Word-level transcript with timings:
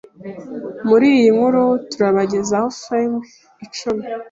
Muri 0.89 1.05
iyi 1.17 1.29
nkuru, 1.35 1.63
turabagezaho 1.91 2.67
filimi 2.81 3.19
icumi 3.65 4.03